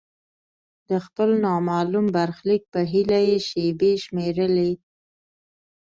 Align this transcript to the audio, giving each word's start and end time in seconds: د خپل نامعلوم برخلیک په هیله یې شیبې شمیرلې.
د 0.89 0.91
خپل 1.05 1.29
نامعلوم 1.45 2.05
برخلیک 2.17 2.63
په 2.73 2.79
هیله 2.91 3.19
یې 3.27 3.37
شیبې 3.47 3.91
شمیرلې. 4.03 4.71